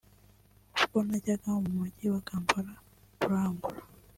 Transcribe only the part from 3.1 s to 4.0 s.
kurangura